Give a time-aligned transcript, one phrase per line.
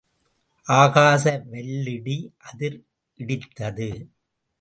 [0.67, 2.15] ஆகாச வல்லிடி
[2.47, 2.73] அதிர
[3.19, 3.89] இடித்தது.